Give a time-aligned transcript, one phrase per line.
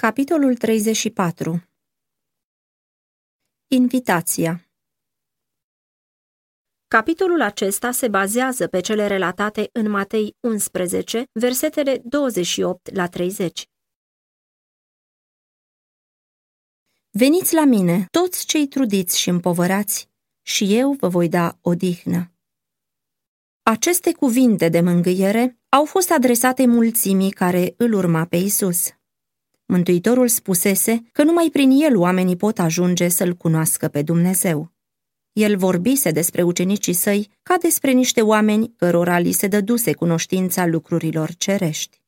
[0.00, 1.68] Capitolul 34
[3.66, 4.70] Invitația
[6.88, 13.68] Capitolul acesta se bazează pe cele relatate în Matei 11, versetele 28 la 30.
[17.10, 20.08] Veniți la mine, toți cei trudiți și împovărați,
[20.42, 22.32] și eu vă voi da odihnă.
[23.62, 28.98] Aceste cuvinte de mângâiere au fost adresate mulțimii care îl urma pe Isus.
[29.70, 34.72] Mântuitorul spusese că numai prin el oamenii pot ajunge să-L cunoască pe Dumnezeu.
[35.32, 41.34] El vorbise despre ucenicii săi ca despre niște oameni cărora li se dăduse cunoștința lucrurilor
[41.34, 42.00] cerești.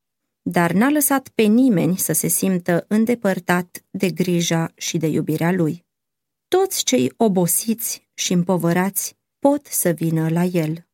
[0.42, 5.84] Dar n-a lăsat pe nimeni să se simtă îndepărtat de grija și de iubirea lui.
[6.48, 10.86] Toți cei obosiți și împovărați pot să vină la el.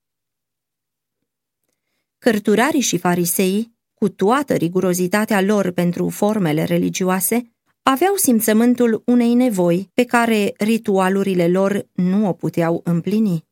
[2.18, 7.52] Cărturarii și fariseii cu toată rigurozitatea lor pentru formele religioase,
[7.82, 13.46] aveau simțământul unei nevoi pe care ritualurile lor nu o puteau împlini.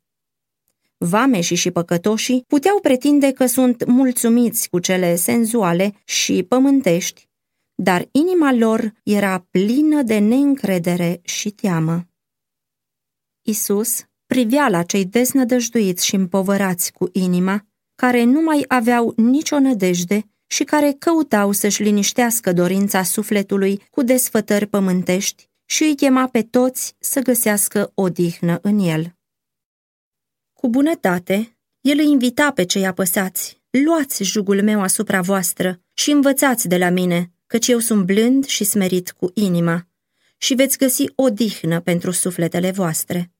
[0.97, 7.27] Vameșii și păcătoșii puteau pretinde că sunt mulțumiți cu cele senzuale și pământești,
[7.75, 12.07] dar inima lor era plină de neîncredere și teamă.
[13.41, 20.29] Isus privea la cei deznădăjduiți și împovărați cu inima, care nu mai aveau nicio nădejde
[20.47, 26.95] și care căutau să-și liniștească dorința sufletului cu desfătări pământești și îi chema pe toți
[26.99, 29.15] să găsească odihnă în el.
[30.53, 36.67] Cu bunătate, el îi invita pe cei apăsați, luați jugul meu asupra voastră și învățați
[36.67, 39.87] de la mine, căci eu sunt blând și smerit cu inima,
[40.37, 43.31] și veți găsi odihnă pentru sufletele voastre.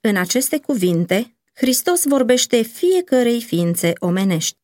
[0.00, 4.58] În aceste cuvinte, Hristos vorbește fiecărei ființe omenești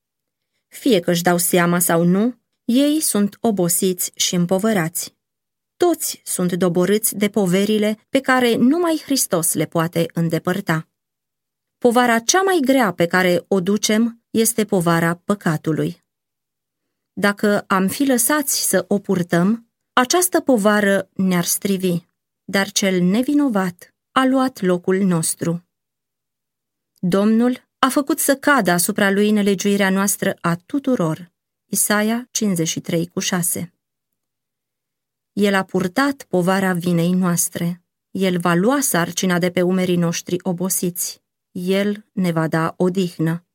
[0.76, 5.14] fie că își dau seama sau nu, ei sunt obosiți și împovărați.
[5.76, 10.88] Toți sunt doborâți de poverile pe care numai Hristos le poate îndepărta.
[11.78, 16.02] Povara cea mai grea pe care o ducem este povara păcatului.
[17.12, 21.98] Dacă am fi lăsați să o purtăm, această povară ne-ar strivi,
[22.44, 25.64] dar cel nevinovat a luat locul nostru.
[26.98, 31.32] Domnul a făcut să cadă asupra lui nelegiuirea noastră a tuturor.
[31.64, 33.74] Isaia 53 cu 6
[35.32, 37.82] El a purtat povara vinei noastre.
[38.10, 41.22] El va lua sarcina de pe umerii noștri obosiți.
[41.50, 43.46] El ne va da odihnă.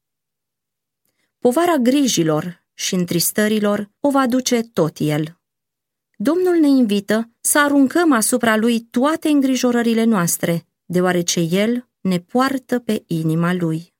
[1.39, 5.39] Povara grijilor și întristărilor o va duce tot El.
[6.17, 13.03] Domnul ne invită să aruncăm asupra Lui toate îngrijorările noastre, deoarece El ne poartă pe
[13.07, 13.97] inima Lui.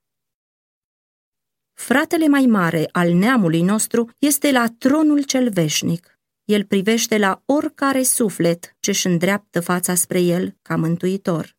[1.80, 6.20] Fratele mai mare al neamului nostru este la tronul cel veșnic.
[6.46, 11.56] El privește la oricare suflet ce își îndreaptă fața spre el ca mântuitor.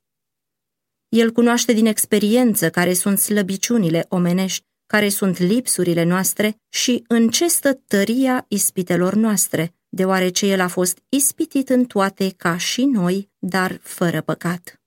[1.09, 7.49] El cunoaște din experiență care sunt slăbiciunile omenești, care sunt lipsurile noastre și în ce
[7.49, 13.79] stă tăria ispitelor noastre, deoarece el a fost ispitit în toate ca și noi, dar
[13.83, 14.80] fără păcat.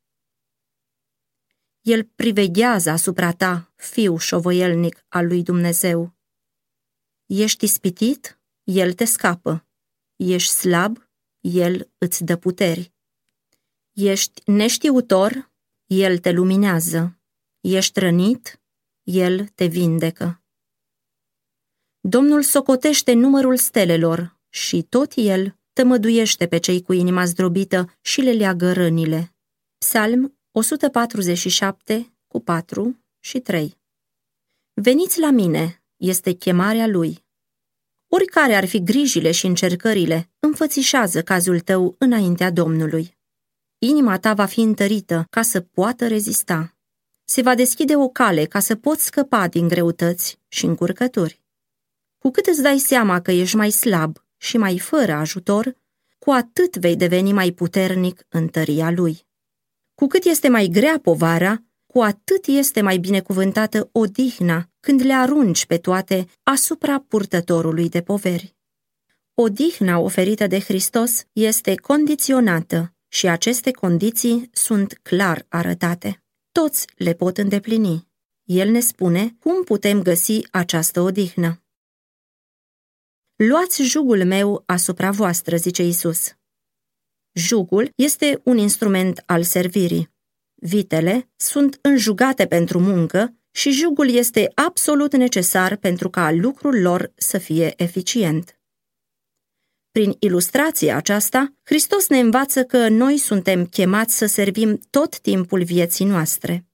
[1.83, 6.16] El priveghează asupra ta, fiu șovăielnic al lui Dumnezeu.
[7.25, 8.39] Ești ispitit?
[8.63, 9.67] El te scapă.
[10.16, 11.09] Ești slab?
[11.39, 12.93] El îți dă puteri.
[13.91, 15.51] Ești neștiutor?
[15.85, 17.19] El te luminează.
[17.61, 18.61] Ești rănit?
[19.03, 20.43] El te vindecă.
[21.99, 28.31] Domnul socotește numărul stelelor și tot el tămăduiește pe cei cu inima zdrobită și le
[28.31, 29.35] leagă rănile.
[29.77, 33.78] Psalm 147 cu 4 și 3
[34.74, 37.25] Veniți la mine, este chemarea lui.
[38.08, 43.18] Oricare ar fi grijile și încercările, înfățișează cazul tău înaintea Domnului.
[43.78, 46.75] Inima ta va fi întărită ca să poată rezista.
[47.24, 51.41] Se va deschide o cale ca să poți scăpa din greutăți și încurcături.
[52.18, 55.76] Cu cât îți dai seama că ești mai slab și mai fără ajutor,
[56.20, 59.32] cu atât vei deveni mai puternic în tăria lui.
[59.95, 65.66] Cu cât este mai grea povara, cu atât este mai binecuvântată odihna când le arunci
[65.66, 68.55] pe toate asupra purtătorului de poveri.
[69.34, 76.23] Odihna oferită de Hristos este condiționată și aceste condiții sunt clar arătate.
[76.51, 78.07] Toți le pot îndeplini.
[78.43, 81.61] El ne spune cum putem găsi această odihnă.
[83.35, 86.35] Luați jugul meu asupra voastră, zice Isus.
[87.34, 90.09] Jugul este un instrument al servirii.
[90.56, 97.38] Vitele sunt înjugate pentru muncă și jugul este absolut necesar pentru ca lucrul lor să
[97.38, 98.58] fie eficient.
[99.91, 106.06] Prin ilustrația aceasta, Hristos ne învață că noi suntem chemați să servim tot timpul vieții
[106.06, 106.66] noastre.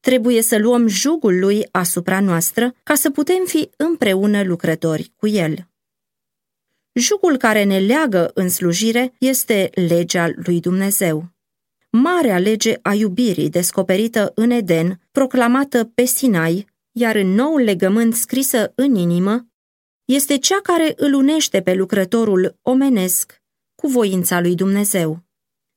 [0.00, 5.68] Trebuie să luăm jugul lui asupra noastră ca să putem fi împreună lucrători cu el.
[6.98, 11.28] Jugul care ne leagă în slujire este legea lui Dumnezeu.
[11.90, 18.72] Marea lege a iubirii descoperită în Eden, proclamată pe Sinai, iar în noul legământ scrisă
[18.74, 19.46] în inimă,
[20.04, 23.42] este cea care îl unește pe lucrătorul omenesc
[23.74, 25.22] cu voința lui Dumnezeu.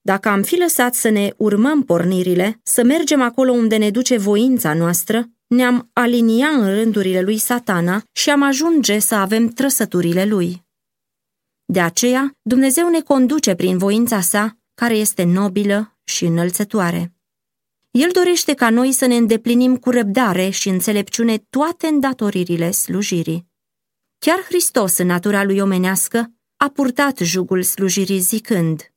[0.01, 4.73] Dacă am fi lăsat să ne urmăm pornirile, să mergem acolo unde ne duce voința
[4.73, 10.69] noastră, ne-am alinia în rândurile lui satana și am ajunge să avem trăsăturile lui.
[11.71, 17.13] De aceea, Dumnezeu ne conduce prin voința sa, care este nobilă și înălțătoare.
[17.91, 23.47] El dorește ca noi să ne îndeplinim cu răbdare și înțelepciune toate îndatoririle slujirii.
[24.17, 28.93] Chiar Hristos, în natura lui omenească, a purtat jugul slujirii zicând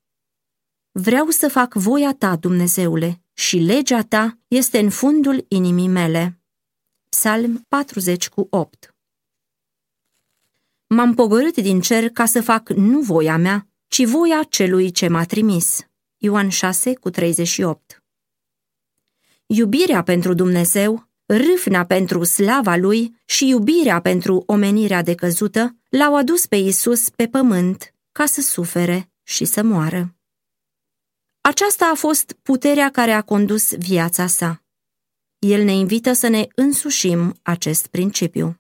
[0.91, 6.41] Vreau să fac voia ta, Dumnezeule, și legea ta este în fundul inimii mele.
[7.09, 8.94] Psalm 40 cu 8
[10.95, 15.25] M-am pogorât din cer ca să fac nu voia mea, ci voia celui ce m-a
[15.25, 15.87] trimis.
[16.17, 18.03] Ioan 6 cu 38
[19.47, 26.57] Iubirea pentru Dumnezeu râfna pentru slava lui și iubirea pentru omenirea decăzută l-au adus pe
[26.57, 30.15] Isus pe pământ ca să sufere și să moară.
[31.41, 34.63] Aceasta a fost puterea care a condus viața sa.
[35.39, 38.59] El ne invită să ne însușim acest principiu.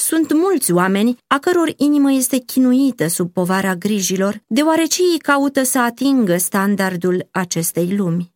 [0.00, 5.78] Sunt mulți oameni a căror inimă este chinuită sub povara grijilor, deoarece ei caută să
[5.78, 8.34] atingă standardul acestei lumi.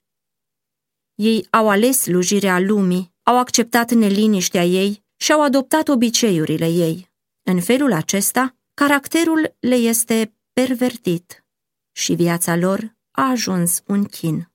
[1.14, 7.10] Ei au ales slujirea lumii, au acceptat neliniștea ei și au adoptat obiceiurile ei.
[7.42, 11.44] În felul acesta, caracterul le este pervertit
[11.92, 14.50] și viața lor a ajuns un chin.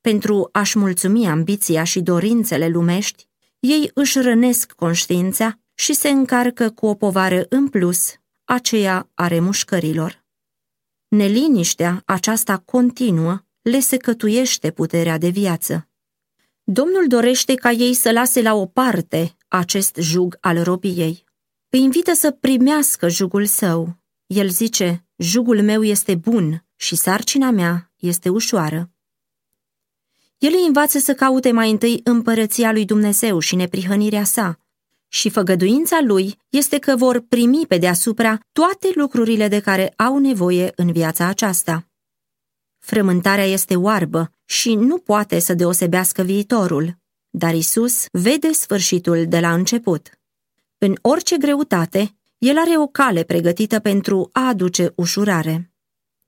[0.00, 6.86] Pentru a-și mulțumi ambiția și dorințele lumești, ei își rănesc conștiința și se încarcă cu
[6.86, 10.24] o povară în plus, aceea a remușcărilor.
[11.08, 15.88] Neliniștea aceasta continuă le secătuiește puterea de viață.
[16.62, 21.24] Domnul dorește ca ei să lase la o parte acest jug al robiei.
[21.68, 23.96] Îi invită să primească jugul său.
[24.26, 28.90] El zice, jugul meu este bun și sarcina mea este ușoară.
[30.38, 34.58] El îi învață să caute mai întâi împărăția lui Dumnezeu și neprihănirea sa,
[35.14, 40.72] și făgăduința lui este că vor primi pe deasupra toate lucrurile de care au nevoie
[40.76, 41.86] în viața aceasta.
[42.78, 46.96] Frământarea este oarbă și nu poate să deosebească viitorul,
[47.30, 50.10] dar Isus vede sfârșitul de la început.
[50.78, 55.72] În orice greutate, El are o cale pregătită pentru a aduce ușurare.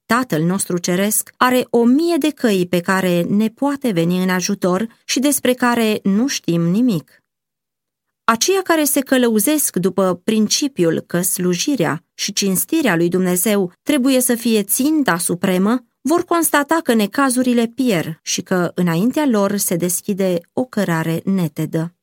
[0.04, 4.86] Tatăl nostru ceresc are o mie de căi pe care ne poate veni în ajutor
[5.04, 7.25] și despre care nu știm nimic.
[8.28, 14.62] Aceia care se călăuzesc după principiul că slujirea și cinstirea lui Dumnezeu trebuie să fie
[14.62, 21.20] ținta supremă, vor constata că necazurile pierd și că înaintea lor se deschide o cărare
[21.24, 21.94] netedă.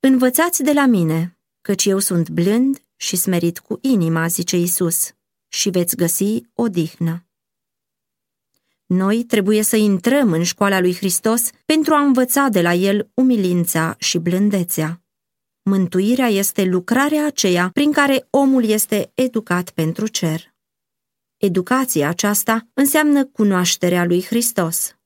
[0.00, 5.12] Învățați de la mine, căci eu sunt blând și smerit cu inima, zice Isus,
[5.48, 7.27] și veți găsi odihnă.
[8.88, 13.94] Noi trebuie să intrăm în școala lui Hristos pentru a învăța de la el umilința
[13.98, 15.02] și blândețea.
[15.62, 20.54] Mântuirea este lucrarea aceea prin care omul este educat pentru cer.
[21.36, 24.96] Educația aceasta înseamnă cunoașterea lui Hristos.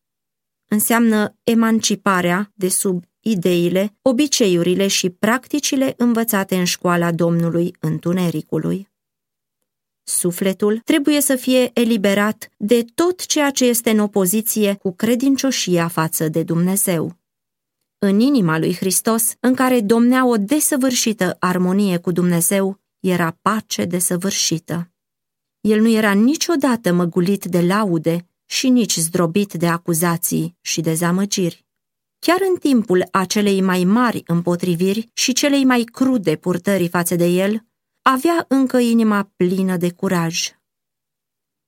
[0.68, 8.91] Înseamnă emanciparea de sub ideile, obiceiurile și practicile învățate în școala Domnului Întunericului.
[10.04, 16.28] Sufletul trebuie să fie eliberat de tot ceea ce este în opoziție cu credincioșia față
[16.28, 17.16] de Dumnezeu.
[17.98, 24.90] În inima lui Hristos, în care domnea o desăvârșită armonie cu Dumnezeu, era pace desăvârșită.
[25.60, 31.66] El nu era niciodată măgulit de laude și nici zdrobit de acuzații și dezamăgiri.
[32.18, 37.64] Chiar în timpul acelei mai mari împotriviri și celei mai crude purtări față de el,
[38.02, 40.50] avea încă inima plină de curaj.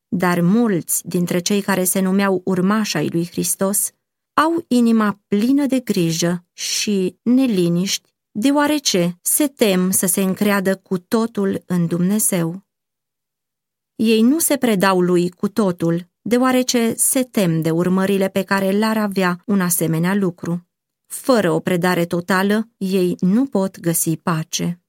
[0.08, 3.90] Dar mulți dintre cei care se numeau urmași ai lui Hristos
[4.34, 11.62] au inima plină de grijă și neliniști, deoarece se tem să se încreadă cu totul
[11.66, 12.62] în Dumnezeu.
[13.94, 18.96] Ei nu se predau lui cu totul, deoarece se tem de urmările pe care l-ar
[18.96, 20.66] avea un asemenea lucru.
[21.06, 24.83] Fără o predare totală, ei nu pot găsi pace.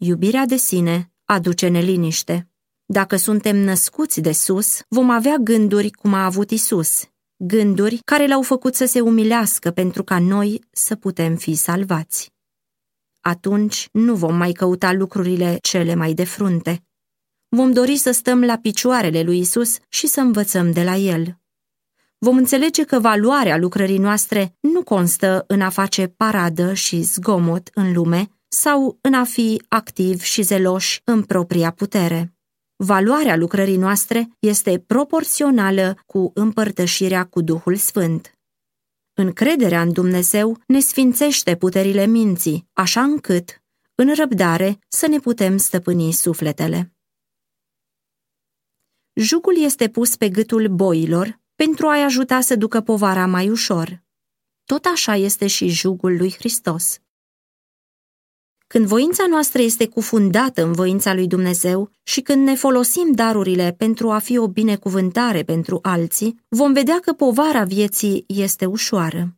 [0.00, 2.48] Iubirea de sine aduce neliniște.
[2.86, 7.04] Dacă suntem născuți de sus, vom avea gânduri cum a avut Isus,
[7.36, 12.32] gânduri care l-au făcut să se umilească pentru ca noi să putem fi salvați.
[13.20, 16.86] Atunci nu vom mai căuta lucrurile cele mai de frunte.
[17.48, 21.38] Vom dori să stăm la picioarele lui Isus și să învățăm de la el.
[22.18, 27.92] Vom înțelege că valoarea lucrării noastre nu constă în a face paradă și zgomot în
[27.92, 32.32] lume sau în a fi activ și zeloși în propria putere.
[32.76, 38.32] Valoarea lucrării noastre este proporțională cu împărtășirea cu Duhul Sfânt.
[39.14, 43.62] Încrederea în Dumnezeu ne sfințește puterile minții, așa încât,
[43.94, 46.92] în răbdare, să ne putem stăpâni sufletele.
[49.14, 54.02] Jugul este pus pe gâtul boilor pentru a-i ajuta să ducă povara mai ușor.
[54.64, 57.00] Tot așa este și jugul lui Hristos.
[58.68, 64.10] Când voința noastră este cufundată în voința lui Dumnezeu și când ne folosim darurile pentru
[64.10, 69.36] a fi o binecuvântare pentru alții, vom vedea că povara vieții este ușoară.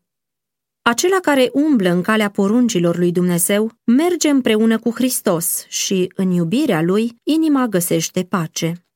[0.83, 6.83] Acela care umblă în calea poruncilor lui Dumnezeu merge împreună cu Hristos și, în iubirea
[6.83, 8.87] lui, inima găsește pace.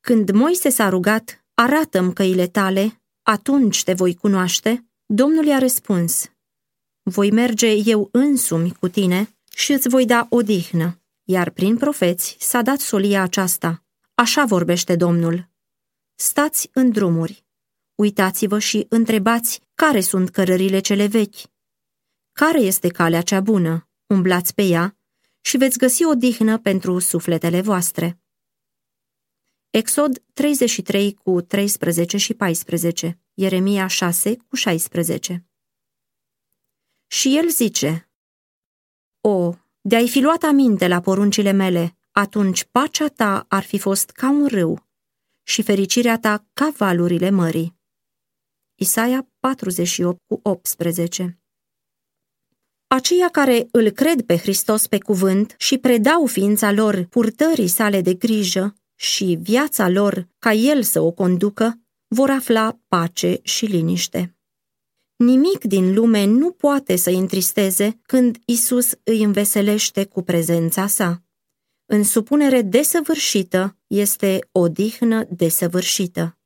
[0.00, 6.30] Când Moise s-a rugat, arată-mi căile tale, atunci te voi cunoaște, Domnul i-a răspuns,
[7.02, 11.02] voi merge eu însumi cu tine și îți voi da odihnă.
[11.24, 13.84] Iar prin profeți s-a dat solia aceasta.
[14.14, 15.48] Așa vorbește Domnul.
[16.14, 17.44] Stați în drumuri.
[17.94, 21.36] Uitați-vă și întrebați care sunt cărările cele vechi.
[22.32, 23.88] Care este calea cea bună?
[24.06, 24.98] Umblați pe ea
[25.40, 28.20] și veți găsi odihnă pentru sufletele voastre.
[29.70, 35.46] Exod 33 cu 13 și 14, Ieremia 6 cu 16.
[37.06, 38.07] Și el zice,
[39.20, 44.30] o, de-ai fi luat aminte la poruncile mele, atunci pacea ta ar fi fost ca
[44.30, 44.86] un râu
[45.42, 47.76] și fericirea ta ca valurile mării.
[48.74, 51.40] Isaia 48 cu 18
[52.86, 58.14] Aceia care îl cred pe Hristos pe cuvânt și predau ființa lor purtării sale de
[58.14, 64.37] grijă și viața lor ca El să o conducă, vor afla pace și liniște.
[65.18, 71.22] Nimic din lume nu poate să întristeze când Isus îi înveselește cu prezența sa.
[71.86, 76.38] În supunere desăvârșită este odihnă desăvârșită.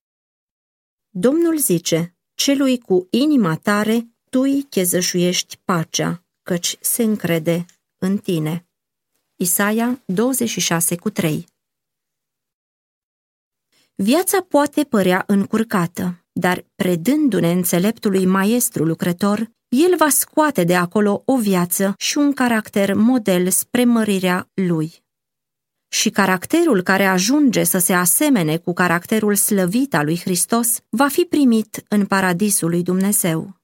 [1.08, 7.64] Domnul zice, celui cu inima tare, tu îi chezășuiești pacea, căci se încrede
[7.98, 8.68] în tine.
[9.36, 11.46] Isaia 26 cu 3
[13.94, 21.38] Viața poate părea încurcată dar predându-ne înțeleptului maestru lucrător, el va scoate de acolo o
[21.38, 25.02] viață și un caracter model spre mărirea lui.
[25.88, 31.22] Și caracterul care ajunge să se asemene cu caracterul slăvit al lui Hristos va fi
[31.22, 33.56] primit în paradisul lui Dumnezeu.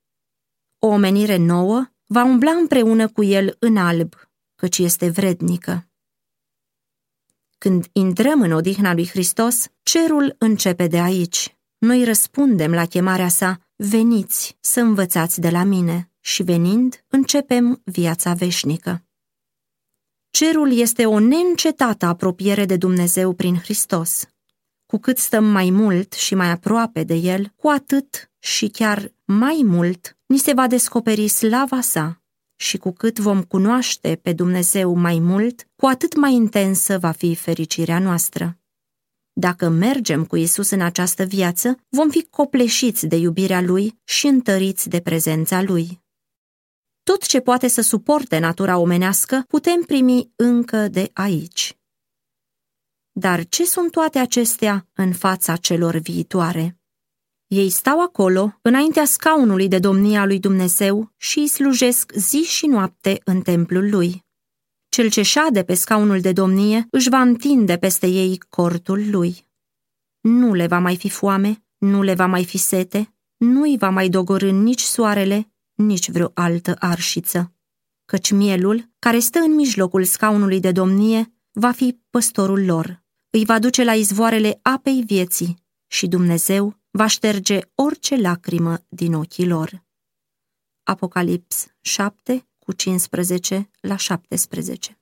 [0.78, 4.14] O omenire nouă va umbla împreună cu el în alb,
[4.54, 5.88] căci este vrednică.
[7.58, 11.57] Când intrăm în odihna lui Hristos, cerul începe de aici.
[11.78, 18.32] Noi răspundem la chemarea sa, veniți să învățați de la mine și venind, începem viața
[18.32, 19.04] veșnică.
[20.30, 24.28] Cerul este o neîncetată apropiere de Dumnezeu prin Hristos.
[24.86, 29.60] Cu cât stăm mai mult și mai aproape de El, cu atât și chiar mai
[29.64, 32.22] mult ni se va descoperi slava sa
[32.56, 37.34] și cu cât vom cunoaște pe Dumnezeu mai mult, cu atât mai intensă va fi
[37.34, 38.57] fericirea noastră.
[39.40, 44.88] Dacă mergem cu Isus în această viață, vom fi copleșiți de iubirea Lui și întăriți
[44.88, 46.00] de prezența Lui.
[47.02, 51.78] Tot ce poate să suporte natura omenească putem primi încă de aici.
[53.12, 56.78] Dar ce sunt toate acestea în fața celor viitoare?
[57.46, 63.20] Ei stau acolo, înaintea scaunului de domnia lui Dumnezeu și îi slujesc zi și noapte
[63.24, 64.26] în templul lui.
[64.88, 69.46] Cel ce șade pe scaunul de domnie își va întinde peste ei cortul lui.
[70.20, 73.90] Nu le va mai fi foame, nu le va mai fi sete, nu îi va
[73.90, 77.52] mai dogorâ nici soarele, nici vreo altă arșiță.
[78.04, 83.58] Căci mielul, care stă în mijlocul scaunului de domnie, va fi păstorul lor, îi va
[83.58, 89.84] duce la izvoarele apei vieții și Dumnezeu va șterge orice lacrimă din ochii lor.
[90.82, 94.98] Apocalips 7 cu 15 la 17